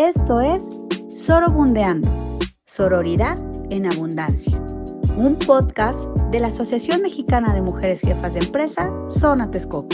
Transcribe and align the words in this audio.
Esto 0.00 0.40
es 0.40 0.80
Sorobundeando, 1.14 2.08
Sororidad 2.64 3.36
en 3.70 3.84
Abundancia, 3.84 4.58
un 5.18 5.38
podcast 5.46 6.00
de 6.30 6.40
la 6.40 6.46
Asociación 6.46 7.02
Mexicana 7.02 7.52
de 7.52 7.60
Mujeres 7.60 8.00
Jefas 8.00 8.32
de 8.32 8.40
Empresa, 8.40 8.90
Zona 9.10 9.50
Texcoco. 9.50 9.90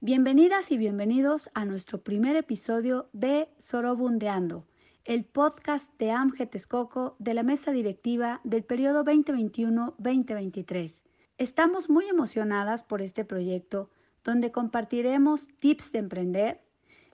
Bienvenidas 0.00 0.72
y 0.72 0.76
bienvenidos 0.76 1.50
a 1.54 1.64
nuestro 1.64 2.02
primer 2.02 2.34
episodio 2.34 3.08
de 3.12 3.48
Sorobundeando, 3.58 4.66
el 5.04 5.24
podcast 5.24 5.88
de 6.00 6.10
AMGE 6.10 6.46
Texcoco 6.46 7.14
de 7.20 7.34
la 7.34 7.44
mesa 7.44 7.70
directiva 7.70 8.40
del 8.42 8.64
periodo 8.64 9.04
2021-2023. 9.04 11.00
Estamos 11.36 11.88
muy 11.88 12.08
emocionadas 12.08 12.82
por 12.82 13.02
este 13.02 13.24
proyecto 13.24 13.90
donde 14.24 14.52
compartiremos 14.52 15.48
tips 15.58 15.92
de 15.92 15.98
emprender, 16.00 16.60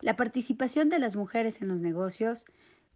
la 0.00 0.16
participación 0.16 0.88
de 0.88 0.98
las 0.98 1.16
mujeres 1.16 1.62
en 1.62 1.68
los 1.68 1.78
negocios, 1.80 2.44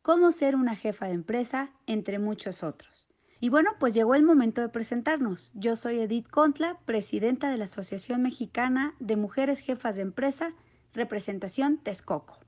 cómo 0.03 0.33
ser 0.33 0.57
una 0.57 0.77
jefa 0.77 1.07
de 1.07 1.15
empresa, 1.15 1.73
entre 1.87 2.19
muchos 2.19 2.63
otros. 2.63 3.09
Y 3.41 3.51
bueno, 3.51 3.71
pues 3.79 3.95
llegó 3.95 4.15
el 4.15 4.25
momento 4.25 4.61
de 4.61 4.69
presentarnos. 4.69 5.53
Yo 5.55 5.77
soy 5.77 6.01
Edith 6.01 6.29
Contla, 6.29 6.81
presidenta 6.85 7.51
de 7.51 7.57
la 7.57 7.67
Asociación 7.67 8.23
Mexicana 8.23 8.95
de 8.99 9.17
Mujeres 9.17 9.61
Jefas 9.61 9.97
de 9.97 10.03
Empresa, 10.03 10.55
representación 10.93 11.79
Texcoco. 11.79 12.39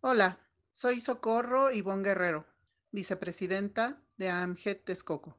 Hola, 0.00 0.38
soy 0.72 1.00
Socorro 1.00 1.70
Ivonne 1.70 2.02
Guerrero, 2.02 2.46
vicepresidenta 2.90 4.02
de 4.16 4.30
AMG 4.30 4.84
Texcoco. 4.84 5.36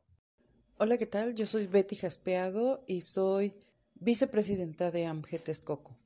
Hola, 0.78 0.98
¿qué 0.98 1.08
tal? 1.08 1.34
Yo 1.34 1.46
soy 1.46 1.68
Betty 1.68 1.96
Jaspeado 1.96 2.84
y 2.86 3.02
soy 3.02 3.56
vicepresidenta 4.06 4.92
de 4.92 5.08
AMGETES 5.08 5.62
Coco. 5.62 5.98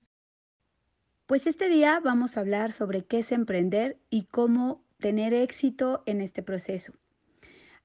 Pues 1.27 1.45
este 1.47 1.67
día 1.67 1.99
vamos 2.01 2.37
a 2.37 2.39
hablar 2.39 2.71
sobre 2.71 3.03
qué 3.03 3.19
es 3.19 3.33
emprender 3.33 3.97
y 4.09 4.23
cómo 4.23 4.81
tener 4.99 5.33
éxito 5.33 6.01
en 6.05 6.21
este 6.21 6.41
proceso. 6.41 6.93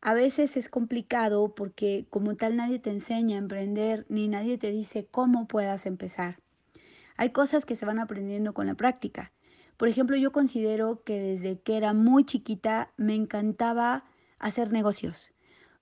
A 0.00 0.14
veces 0.14 0.56
es 0.56 0.68
complicado 0.68 1.56
porque 1.56 2.06
como 2.10 2.36
tal 2.36 2.56
nadie 2.56 2.78
te 2.78 2.90
enseña 2.90 3.34
a 3.34 3.40
emprender 3.40 4.06
ni 4.08 4.28
nadie 4.28 4.56
te 4.56 4.70
dice 4.70 5.04
cómo 5.10 5.48
puedas 5.48 5.84
empezar. 5.84 6.38
Hay 7.16 7.30
cosas 7.30 7.66
que 7.66 7.74
se 7.74 7.84
van 7.84 7.98
aprendiendo 7.98 8.54
con 8.54 8.68
la 8.68 8.76
práctica. 8.76 9.32
Por 9.76 9.88
ejemplo, 9.88 10.16
yo 10.16 10.30
considero 10.30 11.02
que 11.02 11.18
desde 11.18 11.58
que 11.58 11.76
era 11.76 11.92
muy 11.92 12.24
chiquita 12.24 12.92
me 12.96 13.16
encantaba 13.16 14.04
hacer 14.38 14.70
negocios. 14.70 15.33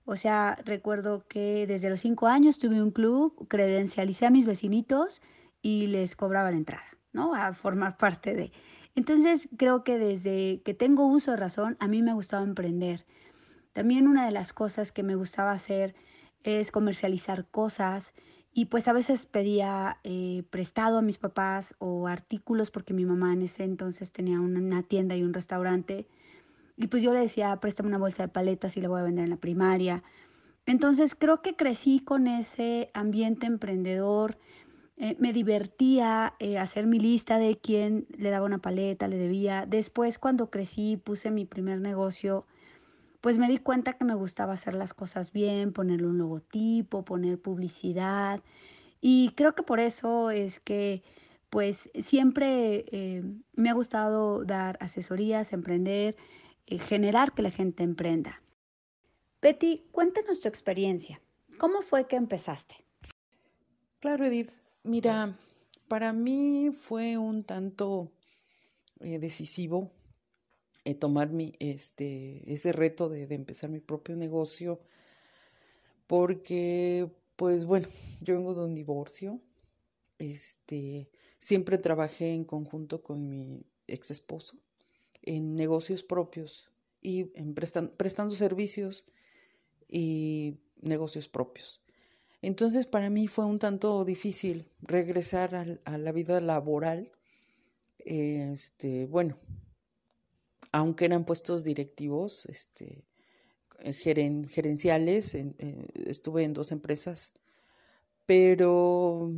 O 0.05 0.17
sea, 0.17 0.57
recuerdo 0.65 1.25
que 1.27 1.65
desde 1.65 1.89
los 1.89 2.01
cinco 2.01 2.27
años 2.27 2.59
tuve 2.59 2.81
un 2.81 2.91
club, 2.91 3.47
credencialicé 3.47 4.25
a 4.25 4.31
mis 4.31 4.45
vecinitos 4.45 5.21
y 5.61 5.87
les 5.87 6.15
cobraba 6.15 6.51
la 6.51 6.57
entrada, 6.57 6.85
¿no? 7.13 7.33
A 7.33 7.53
formar 7.53 7.97
parte 7.97 8.33
de. 8.33 8.51
Entonces, 8.95 9.47
creo 9.57 9.83
que 9.83 9.97
desde 9.97 10.61
que 10.63 10.73
tengo 10.73 11.07
uso 11.07 11.31
de 11.31 11.37
razón, 11.37 11.77
a 11.79 11.87
mí 11.87 12.01
me 12.01 12.13
gustaba 12.13 12.43
emprender. 12.43 13.05
También 13.71 14.07
una 14.07 14.25
de 14.25 14.31
las 14.31 14.53
cosas 14.53 14.91
que 14.91 15.03
me 15.03 15.15
gustaba 15.15 15.51
hacer 15.51 15.95
es 16.43 16.71
comercializar 16.71 17.47
cosas 17.47 18.13
y 18.53 18.65
pues 18.65 18.87
a 18.87 18.93
veces 18.93 19.25
pedía 19.25 19.97
eh, 20.03 20.43
prestado 20.51 20.99
a 20.99 21.01
mis 21.01 21.17
papás 21.17 21.75
o 21.79 22.07
artículos 22.07 22.69
porque 22.69 22.93
mi 22.93 23.05
mamá 23.05 23.33
en 23.33 23.41
ese 23.41 23.63
entonces 23.63 24.11
tenía 24.11 24.39
una 24.39 24.83
tienda 24.83 25.15
y 25.15 25.23
un 25.23 25.33
restaurante 25.33 26.07
y 26.75 26.87
pues 26.87 27.03
yo 27.03 27.13
le 27.13 27.19
decía, 27.19 27.55
préstame 27.57 27.89
una 27.89 27.97
bolsa 27.97 28.23
de 28.23 28.29
paletas 28.29 28.77
y 28.77 28.81
la 28.81 28.89
voy 28.89 29.01
a 29.01 29.03
vender 29.03 29.25
en 29.25 29.29
la 29.29 29.37
primaria. 29.37 30.03
Entonces 30.65 31.15
creo 31.15 31.41
que 31.41 31.55
crecí 31.55 31.99
con 31.99 32.27
ese 32.27 32.89
ambiente 32.93 33.45
emprendedor. 33.45 34.37
Eh, 34.97 35.15
me 35.19 35.33
divertía 35.33 36.33
eh, 36.39 36.57
hacer 36.57 36.87
mi 36.87 36.99
lista 36.99 37.37
de 37.37 37.57
quién 37.57 38.07
le 38.17 38.29
daba 38.29 38.45
una 38.45 38.59
paleta, 38.59 39.07
le 39.07 39.17
debía. 39.17 39.65
Después 39.67 40.17
cuando 40.19 40.49
crecí, 40.49 40.97
puse 40.97 41.31
mi 41.31 41.45
primer 41.45 41.79
negocio, 41.79 42.45
pues 43.21 43.37
me 43.37 43.47
di 43.47 43.57
cuenta 43.57 43.93
que 43.93 44.05
me 44.05 44.15
gustaba 44.15 44.53
hacer 44.53 44.73
las 44.73 44.93
cosas 44.93 45.31
bien, 45.31 45.73
ponerle 45.73 46.07
un 46.07 46.17
logotipo, 46.17 47.05
poner 47.05 47.39
publicidad. 47.39 48.41
Y 49.01 49.31
creo 49.35 49.53
que 49.53 49.63
por 49.63 49.79
eso 49.79 50.31
es 50.31 50.59
que 50.59 51.03
pues 51.49 51.91
siempre 51.99 52.85
eh, 52.91 53.23
me 53.53 53.69
ha 53.69 53.73
gustado 53.73 54.43
dar 54.43 54.77
asesorías, 54.81 55.53
emprender 55.53 56.15
generar 56.67 57.33
que 57.33 57.41
la 57.41 57.51
gente 57.51 57.83
emprenda. 57.83 58.41
Betty, 59.41 59.87
cuéntanos 59.91 60.41
tu 60.41 60.47
experiencia. 60.47 61.21
¿Cómo 61.57 61.81
fue 61.81 62.07
que 62.07 62.15
empezaste? 62.15 62.75
Claro, 63.99 64.25
Edith. 64.25 64.51
Mira, 64.83 65.37
para 65.87 66.13
mí 66.13 66.71
fue 66.75 67.17
un 67.17 67.43
tanto 67.43 68.11
eh, 68.99 69.19
decisivo 69.19 69.91
eh, 70.85 70.95
tomar 70.95 71.29
mi, 71.29 71.53
este, 71.59 72.51
ese 72.51 72.73
reto 72.73 73.07
de, 73.07 73.27
de, 73.27 73.35
empezar 73.35 73.69
mi 73.69 73.79
propio 73.79 74.17
negocio, 74.17 74.81
porque, 76.07 77.09
pues 77.37 77.63
bueno, 77.63 77.87
yo 78.21 78.35
vengo 78.35 78.53
de 78.53 78.65
un 78.65 78.75
divorcio, 78.75 79.39
este, 80.19 81.09
siempre 81.37 81.77
trabajé 81.77 82.33
en 82.33 82.43
conjunto 82.43 83.01
con 83.01 83.29
mi 83.29 83.65
ex 83.87 84.11
esposo, 84.11 84.57
en 85.23 85.55
negocios 85.55 86.03
propios 86.03 86.69
y 87.01 87.31
en 87.35 87.53
prestando 87.53 88.35
servicios 88.35 89.05
y 89.87 90.57
negocios 90.81 91.27
propios. 91.27 91.81
Entonces 92.41 92.87
para 92.87 93.09
mí 93.09 93.27
fue 93.27 93.45
un 93.45 93.59
tanto 93.59 94.03
difícil 94.05 94.69
regresar 94.81 95.79
a, 95.85 95.97
la 95.97 96.11
vida 96.11 96.41
laboral. 96.41 97.11
Este, 97.99 99.05
bueno, 99.05 99.37
aunque 100.71 101.05
eran 101.05 101.25
puestos 101.25 101.63
directivos, 101.63 102.45
este, 102.47 103.05
gerenciales, 103.91 105.37
estuve 106.05 106.43
en 106.43 106.53
dos 106.53 106.71
empresas, 106.71 107.33
pero 108.25 109.31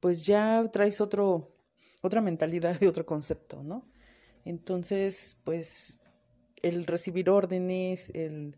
pues 0.00 0.24
ya 0.24 0.68
traes 0.72 1.00
otro, 1.00 1.54
otra 2.02 2.20
mentalidad 2.20 2.80
y 2.80 2.86
otro 2.86 3.06
concepto, 3.06 3.62
¿no? 3.62 3.86
Entonces, 4.48 5.36
pues 5.44 5.98
el 6.62 6.86
recibir 6.86 7.28
órdenes, 7.28 8.08
el, 8.14 8.56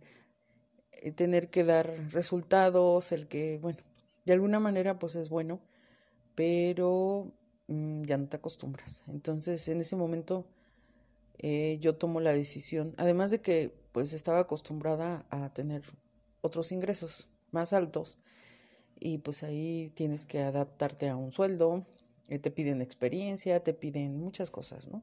eh, 0.92 1.10
tener 1.10 1.50
que 1.50 1.64
dar 1.64 2.12
resultados, 2.12 3.10
el 3.10 3.26
que, 3.26 3.58
bueno, 3.58 3.78
de 4.24 4.32
alguna 4.32 4.60
manera 4.60 5.00
pues 5.00 5.16
es 5.16 5.28
bueno, 5.28 5.60
pero 6.36 7.32
mm, 7.68 8.04
ya 8.04 8.18
no 8.18 8.28
te 8.28 8.36
acostumbras. 8.36 9.02
Entonces, 9.08 9.66
en 9.68 9.80
ese 9.80 9.96
momento 9.96 10.46
eh, 11.38 11.78
yo 11.80 11.96
tomo 11.96 12.20
la 12.20 12.32
decisión, 12.32 12.94
además 12.96 13.32
de 13.32 13.40
que 13.40 13.74
pues 13.92 14.12
estaba 14.12 14.40
acostumbrada 14.40 15.26
a 15.30 15.52
tener 15.52 15.82
otros 16.42 16.70
ingresos 16.72 17.28
más 17.50 17.72
altos 17.72 18.18
y 19.00 19.18
pues 19.18 19.42
ahí 19.42 19.90
tienes 19.96 20.24
que 20.24 20.40
adaptarte 20.42 21.08
a 21.08 21.16
un 21.16 21.32
sueldo, 21.32 21.84
eh, 22.28 22.38
te 22.38 22.52
piden 22.52 22.80
experiencia, 22.82 23.64
te 23.64 23.74
piden 23.74 24.18
muchas 24.20 24.50
cosas, 24.52 24.88
¿no? 24.88 25.02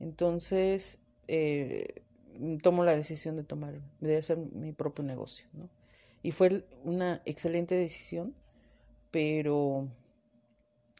Entonces, 0.00 0.98
eh, 1.28 2.02
tomo 2.62 2.84
la 2.84 2.96
decisión 2.96 3.36
de 3.36 3.44
tomar, 3.44 3.80
de 4.00 4.16
hacer 4.16 4.38
mi 4.38 4.72
propio 4.72 5.04
negocio, 5.04 5.46
¿no? 5.52 5.68
Y 6.22 6.32
fue 6.32 6.66
una 6.84 7.22
excelente 7.24 7.74
decisión, 7.74 8.34
pero 9.10 9.88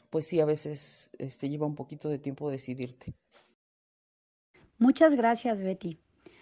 pues 0.08 0.26
sí, 0.26 0.40
a 0.40 0.44
veces 0.44 1.10
este, 1.18 1.48
lleva 1.48 1.66
un 1.66 1.74
poquito 1.74 2.08
de 2.08 2.18
tiempo 2.18 2.50
decidirte. 2.50 3.14
Muchas 4.78 5.14
gracias, 5.14 5.60
Betty. 5.60 5.98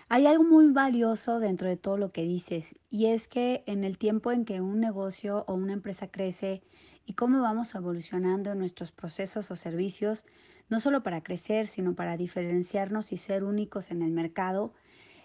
Hay 0.09 0.27
algo 0.27 0.43
muy 0.43 0.73
valioso 0.73 1.39
dentro 1.39 1.69
de 1.69 1.77
todo 1.77 1.99
lo 1.99 2.13
que 2.13 2.23
dices, 2.23 2.75
y 2.89 3.07
es 3.07 3.29
que 3.29 3.63
en 3.67 3.85
el 3.85 3.99
tiempo 3.99 4.33
en 4.33 4.47
que 4.47 4.61
un 4.61 4.81
negocio 4.81 5.45
o 5.47 5.55
una 5.55 5.75
empresa 5.75 6.11
crece 6.11 6.63
y 7.05 7.13
cómo 7.13 7.43
vamos 7.43 7.75
evolucionando 7.75 8.53
en 8.53 8.59
nuestros 8.59 8.91
procesos 8.91 9.51
o 9.51 9.57
servicios, 9.57 10.25
no 10.68 10.80
solo 10.80 11.03
para 11.03 11.22
crecer, 11.22 11.66
sino 11.66 11.94
para 11.94 12.16
diferenciarnos 12.16 13.12
y 13.12 13.16
ser 13.16 13.44
únicos 13.44 13.91
en 13.91 14.03
el 14.03 14.10
mercado. 14.10 14.74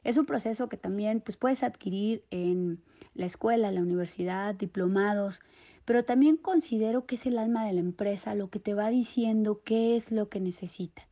Es 0.04 0.18
un 0.18 0.26
proceso 0.26 0.70
que 0.70 0.78
también 0.78 1.22
pues, 1.22 1.38
puedes 1.38 1.64
adquirir 1.64 2.24
en 2.30 2.82
la 3.14 3.26
escuela, 3.26 3.72
la 3.72 3.82
universidad, 3.82 4.56
diplomados, 4.56 5.40
pero 5.86 6.04
también 6.06 6.38
considero 6.38 7.06
que 7.06 7.16
es 7.16 7.26
el 7.26 7.38
alma 7.38 7.66
de 7.66 7.74
la 7.74 7.82
empresa 7.82 8.36
lo 8.36 8.50
que 8.50 8.60
te 8.60 8.74
va 8.74 8.90
diciendo 8.90 9.62
qué 9.64 9.96
es 9.96 10.12
lo 10.12 10.30
que 10.30 10.40
necesita. 10.40 11.08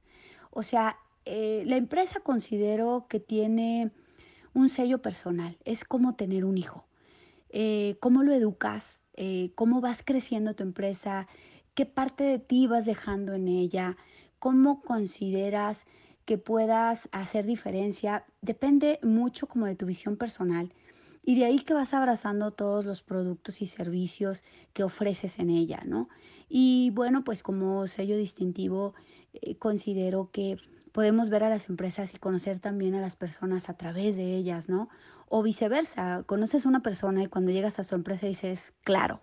O 0.49 0.63
sea, 0.63 0.97
eh, 1.25 1.63
la 1.65 1.77
empresa 1.77 2.19
considero 2.21 3.05
que 3.09 3.19
tiene 3.19 3.91
un 4.53 4.69
sello 4.69 5.01
personal, 5.01 5.57
es 5.65 5.83
como 5.83 6.15
tener 6.15 6.45
un 6.45 6.57
hijo. 6.57 6.85
Eh, 7.49 7.97
¿Cómo 7.99 8.23
lo 8.23 8.33
educas? 8.33 9.01
Eh, 9.15 9.51
¿Cómo 9.55 9.81
vas 9.81 10.03
creciendo 10.03 10.55
tu 10.55 10.63
empresa? 10.63 11.27
¿Qué 11.73 11.85
parte 11.85 12.23
de 12.23 12.39
ti 12.39 12.67
vas 12.67 12.85
dejando 12.85 13.33
en 13.33 13.47
ella? 13.47 13.97
Cómo 14.41 14.81
consideras 14.81 15.85
que 16.25 16.39
puedas 16.39 17.07
hacer 17.11 17.45
diferencia 17.45 18.25
depende 18.41 18.99
mucho 19.03 19.45
como 19.45 19.67
de 19.67 19.75
tu 19.75 19.85
visión 19.85 20.17
personal 20.17 20.73
y 21.23 21.37
de 21.37 21.45
ahí 21.45 21.59
que 21.59 21.75
vas 21.75 21.93
abrazando 21.93 22.49
todos 22.49 22.83
los 22.83 23.03
productos 23.03 23.61
y 23.61 23.67
servicios 23.67 24.43
que 24.73 24.83
ofreces 24.83 25.37
en 25.37 25.51
ella, 25.51 25.83
¿no? 25.85 26.09
Y 26.49 26.89
bueno, 26.95 27.23
pues 27.23 27.43
como 27.43 27.85
sello 27.85 28.17
distintivo, 28.17 28.95
eh, 29.33 29.57
considero 29.57 30.31
que 30.31 30.57
podemos 30.91 31.29
ver 31.29 31.43
a 31.43 31.49
las 31.49 31.69
empresas 31.69 32.15
y 32.15 32.17
conocer 32.17 32.59
también 32.59 32.95
a 32.95 33.01
las 33.01 33.15
personas 33.15 33.69
a 33.69 33.75
través 33.75 34.15
de 34.15 34.35
ellas, 34.35 34.69
¿no? 34.69 34.89
O 35.29 35.43
viceversa, 35.43 36.23
conoces 36.25 36.65
una 36.65 36.81
persona 36.81 37.21
y 37.21 37.27
cuando 37.27 37.51
llegas 37.51 37.77
a 37.77 37.83
su 37.83 37.93
empresa 37.93 38.25
dices, 38.25 38.73
claro, 38.83 39.21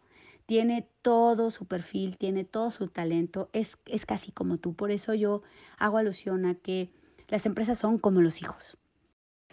tiene 0.49 0.89
todo 1.03 1.51
su 1.51 1.67
perfil, 1.67 2.17
tiene 2.17 2.43
todo 2.43 2.71
su 2.71 2.89
talento, 2.89 3.51
es, 3.53 3.77
es 3.85 4.07
casi 4.07 4.33
como 4.33 4.57
tú. 4.57 4.75
Por 4.75 4.91
eso 4.91 5.13
yo 5.13 5.43
hago 5.77 5.99
alusión 5.99 6.47
a 6.47 6.55
que 6.55 6.91
las 7.29 7.45
empresas 7.45 7.79
son 7.79 7.99
como 7.99 8.23
los 8.23 8.41
hijos. 8.41 8.79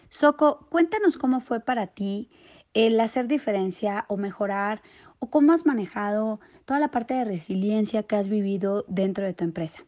Soco, 0.08 0.66
cuéntanos 0.70 1.18
cómo 1.18 1.42
fue 1.42 1.60
para 1.60 1.88
ti 1.88 2.30
el 2.72 2.98
hacer 2.98 3.28
diferencia 3.28 4.06
o 4.08 4.16
mejorar 4.16 4.80
o 5.18 5.28
cómo 5.28 5.52
has 5.52 5.66
manejado 5.66 6.40
toda 6.64 6.80
la 6.80 6.90
parte 6.90 7.12
de 7.12 7.26
resiliencia 7.26 8.04
que 8.04 8.16
has 8.16 8.30
vivido 8.30 8.86
dentro 8.88 9.26
de 9.26 9.34
tu 9.34 9.44
empresa. 9.44 9.84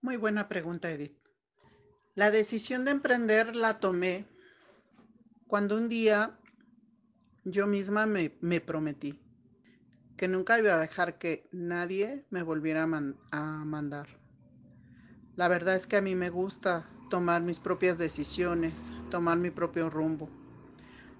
Muy 0.00 0.16
buena 0.16 0.48
pregunta, 0.48 0.90
Edith. 0.90 1.16
La 2.16 2.32
decisión 2.32 2.84
de 2.84 2.90
emprender 2.90 3.54
la 3.54 3.78
tomé 3.78 4.24
cuando 5.46 5.76
un 5.76 5.88
día 5.88 6.36
yo 7.44 7.66
misma 7.66 8.06
me, 8.06 8.30
prometí 8.60 9.20
que 10.16 10.28
nunca 10.28 10.58
iba 10.58 10.74
a 10.74 10.78
dejar 10.78 11.18
que 11.18 11.48
nadie 11.50 12.26
me 12.30 12.42
volviera 12.42 12.82
a, 12.82 13.64
mandar. 13.64 14.08
La 15.36 15.48
verdad 15.48 15.76
es 15.76 15.86
que 15.86 15.96
a 15.96 16.02
mí 16.02 16.14
me 16.14 16.28
gusta 16.28 16.86
tomar 17.08 17.42
mis 17.42 17.58
propias 17.58 17.96
decisiones, 17.96 18.90
tomar 19.10 19.38
mi 19.38 19.50
propio 19.50 19.88
rumbo. 19.88 20.28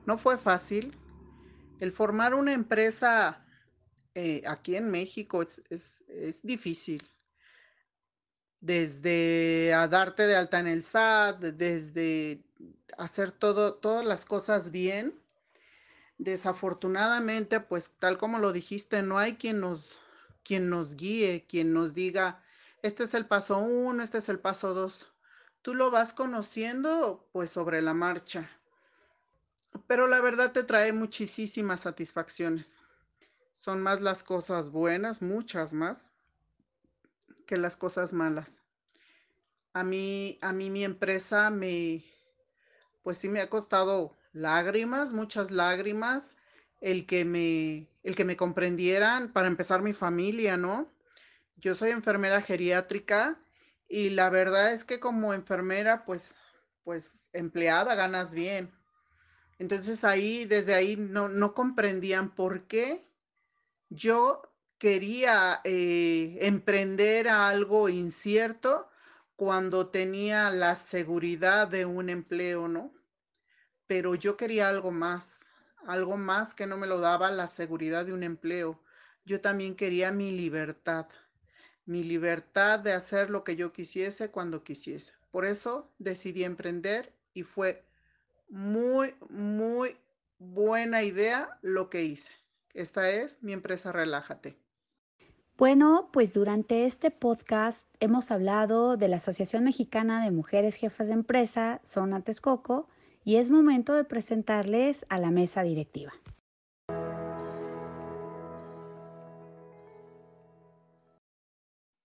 No 0.04 0.18
fue 0.18 0.36
fácil. 0.36 0.96
El 1.78 1.92
formar 1.92 2.34
una 2.34 2.52
empresa 2.52 3.46
eh, 4.14 4.42
aquí 4.46 4.76
en 4.76 4.90
México 4.90 5.40
es, 5.42 5.62
es 5.70 6.42
difícil 6.42 7.02
desde 8.60 9.72
a 9.74 9.88
darte 9.88 10.26
de 10.26 10.36
alta 10.36 10.60
en 10.60 10.66
el 10.66 10.82
SAT, 10.82 11.40
desde 11.40 12.44
hacer 12.98 13.32
todo, 13.32 13.74
todas 13.74 14.04
las 14.04 14.26
cosas 14.26 14.70
bien. 14.70 15.19
Desafortunadamente, 16.20 17.60
pues 17.60 17.92
tal 17.98 18.18
como 18.18 18.38
lo 18.38 18.52
dijiste, 18.52 19.00
no 19.00 19.16
hay 19.16 19.36
quien 19.36 19.58
nos, 19.58 19.98
quien 20.44 20.68
nos 20.68 20.94
guíe, 20.94 21.46
quien 21.48 21.72
nos 21.72 21.94
diga, 21.94 22.44
este 22.82 23.04
es 23.04 23.14
el 23.14 23.26
paso 23.26 23.56
uno, 23.56 24.02
este 24.02 24.18
es 24.18 24.28
el 24.28 24.38
paso 24.38 24.74
dos. 24.74 25.10
Tú 25.62 25.74
lo 25.74 25.90
vas 25.90 26.12
conociendo 26.12 27.26
pues 27.32 27.50
sobre 27.50 27.80
la 27.80 27.94
marcha. 27.94 28.50
Pero 29.86 30.08
la 30.08 30.20
verdad 30.20 30.52
te 30.52 30.62
trae 30.62 30.92
muchísimas 30.92 31.80
satisfacciones. 31.80 32.82
Son 33.54 33.80
más 33.80 34.02
las 34.02 34.22
cosas 34.22 34.68
buenas, 34.68 35.22
muchas 35.22 35.72
más, 35.72 36.12
que 37.46 37.56
las 37.56 37.78
cosas 37.78 38.12
malas. 38.12 38.60
A 39.72 39.84
mí, 39.84 40.38
a 40.42 40.52
mí 40.52 40.68
mi 40.68 40.84
empresa 40.84 41.48
me, 41.48 42.04
pues 43.02 43.16
sí 43.16 43.30
me 43.30 43.40
ha 43.40 43.48
costado 43.48 44.19
lágrimas, 44.32 45.12
muchas 45.12 45.50
lágrimas, 45.50 46.34
el 46.80 47.06
que 47.06 47.24
me, 47.24 47.88
el 48.02 48.14
que 48.14 48.24
me 48.24 48.36
comprendieran, 48.36 49.32
para 49.32 49.48
empezar 49.48 49.82
mi 49.82 49.92
familia, 49.92 50.56
¿no? 50.56 50.86
Yo 51.56 51.74
soy 51.74 51.90
enfermera 51.90 52.40
geriátrica 52.40 53.40
y 53.88 54.10
la 54.10 54.30
verdad 54.30 54.72
es 54.72 54.84
que 54.84 55.00
como 55.00 55.34
enfermera, 55.34 56.04
pues, 56.04 56.36
pues 56.84 57.28
empleada 57.32 57.94
ganas 57.94 58.34
bien. 58.34 58.72
Entonces 59.58 60.04
ahí, 60.04 60.46
desde 60.46 60.74
ahí 60.74 60.96
no, 60.96 61.28
no 61.28 61.54
comprendían 61.54 62.34
por 62.34 62.66
qué 62.66 63.06
yo 63.90 64.42
quería 64.78 65.60
eh, 65.64 66.38
emprender 66.40 67.28
algo 67.28 67.90
incierto 67.90 68.88
cuando 69.36 69.88
tenía 69.88 70.50
la 70.50 70.76
seguridad 70.76 71.68
de 71.68 71.84
un 71.84 72.08
empleo, 72.08 72.68
¿no? 72.68 72.94
Pero 73.90 74.14
yo 74.14 74.36
quería 74.36 74.68
algo 74.68 74.92
más, 74.92 75.44
algo 75.84 76.16
más 76.16 76.54
que 76.54 76.64
no 76.64 76.76
me 76.76 76.86
lo 76.86 77.00
daba 77.00 77.32
la 77.32 77.48
seguridad 77.48 78.06
de 78.06 78.12
un 78.12 78.22
empleo. 78.22 78.78
Yo 79.24 79.40
también 79.40 79.74
quería 79.74 80.12
mi 80.12 80.30
libertad, 80.30 81.08
mi 81.86 82.04
libertad 82.04 82.78
de 82.78 82.92
hacer 82.92 83.30
lo 83.30 83.42
que 83.42 83.56
yo 83.56 83.72
quisiese 83.72 84.30
cuando 84.30 84.62
quisiese. 84.62 85.14
Por 85.32 85.44
eso 85.44 85.90
decidí 85.98 86.44
emprender 86.44 87.12
y 87.34 87.42
fue 87.42 87.82
muy, 88.48 89.16
muy 89.28 89.96
buena 90.38 91.02
idea 91.02 91.58
lo 91.60 91.90
que 91.90 92.04
hice. 92.04 92.30
Esta 92.74 93.10
es 93.10 93.42
mi 93.42 93.52
empresa 93.52 93.90
Relájate. 93.90 94.56
Bueno, 95.58 96.10
pues 96.12 96.32
durante 96.32 96.86
este 96.86 97.10
podcast 97.10 97.88
hemos 97.98 98.30
hablado 98.30 98.96
de 98.96 99.08
la 99.08 99.16
Asociación 99.16 99.64
Mexicana 99.64 100.22
de 100.22 100.30
Mujeres 100.30 100.76
Jefas 100.76 101.08
de 101.08 101.14
Empresa, 101.14 101.80
Zona 101.82 102.20
Texcoco, 102.20 102.88
y 103.24 103.36
es 103.36 103.50
momento 103.50 103.94
de 103.94 104.04
presentarles 104.04 105.04
a 105.08 105.18
la 105.18 105.30
mesa 105.30 105.62
directiva. 105.62 106.12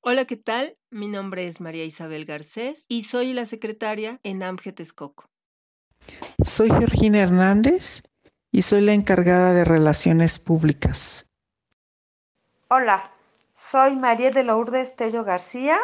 Hola, 0.02 0.26
¿qué 0.26 0.38
tal? 0.38 0.78
Mi 0.92 1.08
nombre 1.08 1.48
es 1.48 1.60
María 1.60 1.84
Isabel 1.84 2.26
Garcés 2.26 2.86
y 2.88 3.06
soy 3.06 3.34
la 3.34 3.46
secretaria 3.46 4.20
en 4.22 4.44
AMGE 4.44 4.72
Texcoco. 4.72 5.26
Soy 6.44 6.70
Georgina 6.70 7.22
Hernández 7.22 8.04
y 8.52 8.62
soy 8.62 8.82
la 8.82 8.94
encargada 8.94 9.54
de 9.54 9.66
Relaciones 9.66 10.38
Públicas. 10.38 11.26
Hola, 12.68 13.12
soy 13.58 13.96
María 13.96 14.30
de 14.30 14.44
Lourdes 14.44 14.96
Tello 14.96 15.24
García 15.24 15.80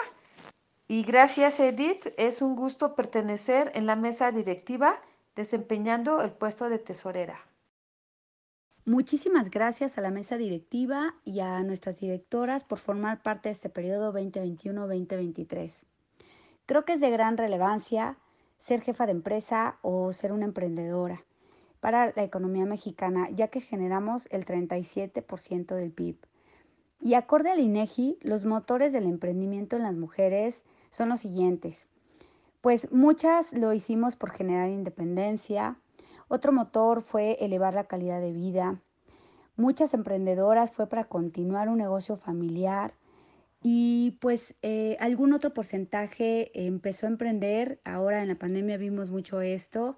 y 0.87 1.03
gracias 1.03 1.59
Edith, 1.59 2.13
es 2.17 2.43
un 2.43 2.55
gusto 2.55 2.93
pertenecer 2.93 3.71
en 3.73 3.87
la 3.87 3.95
mesa 3.95 4.31
directiva 4.31 5.01
desempeñando 5.35 6.21
el 6.21 6.31
puesto 6.31 6.69
de 6.69 6.79
tesorera. 6.79 7.39
Muchísimas 8.85 9.51
gracias 9.51 9.97
a 9.97 10.01
la 10.01 10.09
mesa 10.09 10.37
directiva 10.37 11.13
y 11.23 11.39
a 11.39 11.61
nuestras 11.63 11.99
directoras 11.99 12.63
por 12.63 12.79
formar 12.79 13.21
parte 13.21 13.49
de 13.49 13.53
este 13.53 13.69
periodo 13.69 14.11
2021-2023. 14.13 15.71
Creo 16.65 16.83
que 16.83 16.93
es 16.93 16.99
de 16.99 17.11
gran 17.11 17.37
relevancia 17.37 18.17
ser 18.59 18.81
jefa 18.81 19.05
de 19.05 19.11
empresa 19.11 19.77
o 19.81 20.13
ser 20.13 20.31
una 20.31 20.45
emprendedora 20.45 21.23
para 21.79 22.13
la 22.15 22.23
economía 22.23 22.65
mexicana, 22.65 23.29
ya 23.31 23.49
que 23.49 23.61
generamos 23.61 24.27
el 24.31 24.45
37% 24.45 25.75
del 25.75 25.91
PIB. 25.91 26.17
Y 26.99 27.15
acorde 27.15 27.49
al 27.49 27.59
INEGI, 27.59 28.19
los 28.21 28.45
motores 28.45 28.93
del 28.93 29.05
emprendimiento 29.05 29.75
en 29.75 29.83
las 29.83 29.95
mujeres 29.95 30.63
son 30.91 31.09
los 31.09 31.21
siguientes. 31.21 31.87
Pues 32.61 32.91
muchas 32.91 33.53
lo 33.53 33.73
hicimos 33.73 34.15
por 34.15 34.29
generar 34.29 34.69
independencia, 34.69 35.77
otro 36.27 36.51
motor 36.51 37.01
fue 37.01 37.37
elevar 37.41 37.73
la 37.73 37.85
calidad 37.85 38.21
de 38.21 38.31
vida, 38.31 38.75
muchas 39.55 39.95
emprendedoras 39.95 40.71
fue 40.71 40.87
para 40.87 41.05
continuar 41.05 41.69
un 41.69 41.79
negocio 41.79 42.17
familiar 42.17 42.93
y 43.63 44.19
pues 44.21 44.53
eh, 44.61 44.95
algún 44.99 45.33
otro 45.33 45.55
porcentaje 45.55 46.51
empezó 46.53 47.07
a 47.07 47.09
emprender, 47.09 47.81
ahora 47.83 48.21
en 48.21 48.27
la 48.27 48.35
pandemia 48.35 48.77
vimos 48.77 49.09
mucho 49.09 49.41
esto 49.41 49.97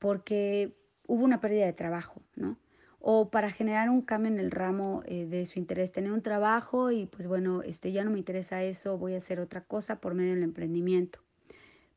porque 0.00 0.76
hubo 1.06 1.24
una 1.24 1.40
pérdida 1.40 1.66
de 1.66 1.74
trabajo, 1.74 2.22
¿no? 2.34 2.58
o 2.98 3.30
para 3.30 3.50
generar 3.50 3.88
un 3.88 4.02
cambio 4.02 4.32
en 4.32 4.40
el 4.40 4.50
ramo 4.50 5.02
eh, 5.06 5.26
de 5.26 5.46
su 5.46 5.60
interés, 5.60 5.92
tener 5.92 6.10
un 6.10 6.22
trabajo 6.22 6.90
y 6.90 7.06
pues 7.06 7.28
bueno, 7.28 7.62
este, 7.62 7.92
ya 7.92 8.02
no 8.02 8.10
me 8.10 8.18
interesa 8.18 8.64
eso, 8.64 8.98
voy 8.98 9.14
a 9.14 9.18
hacer 9.18 9.38
otra 9.38 9.62
cosa 9.64 10.00
por 10.00 10.14
medio 10.14 10.34
del 10.34 10.42
emprendimiento. 10.42 11.20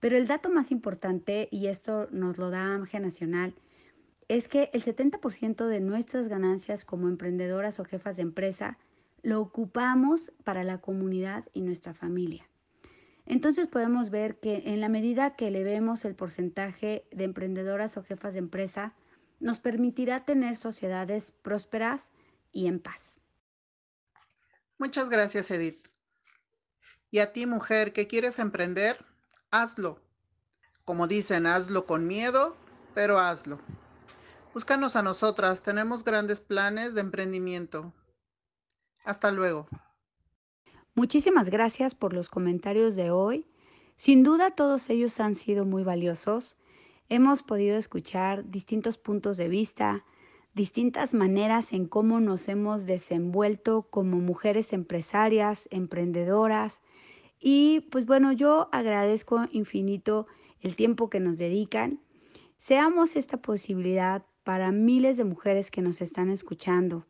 Pero 0.03 0.17
el 0.17 0.27
dato 0.27 0.49
más 0.49 0.69
importante, 0.69 1.47
y 1.49 1.67
esto 1.67 2.09
nos 2.11 2.37
lo 2.37 2.49
da 2.49 2.75
AMGE 2.75 2.99
Nacional, 2.99 3.55
es 4.27 4.49
que 4.49 4.69
el 4.73 4.83
70% 4.83 5.65
de 5.65 5.79
nuestras 5.79 6.27
ganancias 6.27 6.83
como 6.83 7.07
emprendedoras 7.07 7.79
o 7.79 7.85
jefas 7.85 8.17
de 8.17 8.23
empresa 8.23 8.77
lo 9.21 9.39
ocupamos 9.39 10.33
para 10.43 10.65
la 10.65 10.79
comunidad 10.79 11.45
y 11.53 11.61
nuestra 11.61 11.93
familia. 11.93 12.43
Entonces 13.25 13.67
podemos 13.67 14.09
ver 14.09 14.41
que 14.41 14.63
en 14.65 14.81
la 14.81 14.89
medida 14.89 15.37
que 15.37 15.47
elevemos 15.47 16.03
el 16.03 16.15
porcentaje 16.15 17.05
de 17.13 17.23
emprendedoras 17.23 17.95
o 17.95 18.03
jefas 18.03 18.33
de 18.33 18.39
empresa, 18.39 18.95
nos 19.39 19.61
permitirá 19.61 20.25
tener 20.25 20.57
sociedades 20.57 21.31
prósperas 21.31 22.11
y 22.51 22.67
en 22.67 22.81
paz. 22.81 23.13
Muchas 24.77 25.09
gracias, 25.09 25.49
Edith. 25.49 25.87
Y 27.09 27.19
a 27.19 27.31
ti, 27.31 27.45
mujer, 27.45 27.93
que 27.93 28.07
quieres 28.07 28.37
emprender, 28.39 28.97
hazlo. 29.53 29.99
Como 30.83 31.07
dicen, 31.07 31.45
hazlo 31.45 31.85
con 31.85 32.07
miedo, 32.07 32.57
pero 32.93 33.19
hazlo. 33.19 33.59
Búscanos 34.53 34.95
a 34.95 35.01
nosotras, 35.01 35.63
tenemos 35.63 36.03
grandes 36.03 36.41
planes 36.41 36.93
de 36.95 37.01
emprendimiento. 37.01 37.93
Hasta 39.05 39.31
luego. 39.31 39.67
Muchísimas 40.95 41.49
gracias 41.49 41.95
por 41.95 42.13
los 42.13 42.27
comentarios 42.27 42.95
de 42.95 43.11
hoy. 43.11 43.47
Sin 43.95 44.23
duda 44.23 44.51
todos 44.51 44.89
ellos 44.89 45.19
han 45.19 45.35
sido 45.35 45.65
muy 45.65 45.83
valiosos 45.83 46.57
Hemos 47.09 47.43
podido 47.43 47.77
escuchar 47.77 48.49
distintos 48.49 48.97
puntos 48.97 49.37
de 49.37 49.47
vista 49.47 50.03
distintas 50.55 51.13
maneras 51.13 51.73
en 51.73 51.87
cómo 51.87 52.19
nos 52.19 52.47
hemos 52.47 52.85
desenvuelto 52.85 53.83
como 53.89 54.17
mujeres 54.17 54.71
empresarias, 54.71 55.67
emprendedoras. 55.69 56.79
Y 57.45 57.81
pues 57.91 58.05
bueno, 58.05 58.31
yo 58.31 58.69
agradezco 58.71 59.47
infinito 59.51 60.27
el 60.61 60.77
tiempo 60.77 61.09
que 61.09 61.19
nos 61.19 61.37
dedican. 61.37 61.99
Seamos 62.57 63.17
esta 63.17 63.35
posibilidad 63.35 64.25
para 64.45 64.71
miles 64.71 65.17
de 65.17 65.25
mujeres 65.25 65.69
que 65.69 65.81
nos 65.81 65.99
están 65.99 66.29
escuchando, 66.29 67.05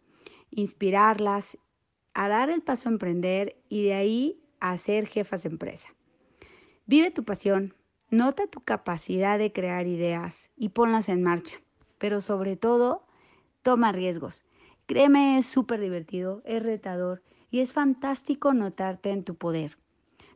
inspirarlas 0.50 1.60
a 2.16 2.30
dar 2.30 2.50
el 2.50 2.64
paso 2.64 2.90
a 2.90 2.94
emprender 2.94 3.62
y 3.70 3.84
de 3.84 3.94
ahí 3.94 4.42
a 4.60 4.76
ser 4.80 5.06
jefas 5.06 5.44
de 5.44 5.50
empresa. 5.50 5.90
Vive 6.88 7.12
tu 7.12 7.24
pasión, 7.24 7.76
nota 8.10 8.48
tu 8.48 8.60
capacidad 8.60 9.38
de 9.38 9.54
crear 9.54 9.86
ideas 9.86 10.50
y 10.56 10.70
ponlas 10.70 11.10
en 11.10 11.22
marcha, 11.22 11.58
pero 12.00 12.22
sobre 12.22 12.56
todo, 12.56 13.06
toma 13.62 13.92
riesgos. 13.92 14.44
Créeme, 14.88 15.38
es 15.38 15.46
súper 15.46 15.80
divertido, 15.80 16.42
es 16.44 16.64
retador 16.64 17.22
y 17.52 17.60
es 17.60 17.72
fantástico 17.72 18.56
notarte 18.56 19.12
en 19.12 19.24
tu 19.24 19.36
poder, 19.36 19.78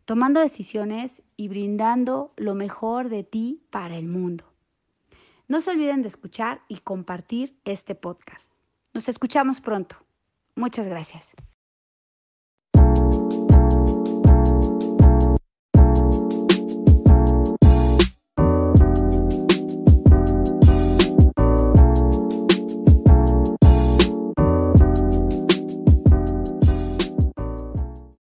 tomando 0.08 0.40
decisiones 0.40 1.22
y 1.36 1.50
brindando 1.50 2.32
lo 2.38 2.56
mejor 2.56 3.10
de 3.10 3.26
ti 3.26 3.62
para 3.70 3.98
el 3.98 4.08
mundo. 4.08 4.46
No 5.50 5.60
se 5.60 5.72
olviden 5.72 6.02
de 6.02 6.08
escuchar 6.08 6.62
y 6.70 6.78
compartir 6.78 7.60
este 7.66 7.94
podcast. 7.94 8.50
Nos 8.94 9.10
escuchamos 9.10 9.60
pronto. 9.60 9.98
Muchas 10.56 10.88
gracias. 10.88 11.34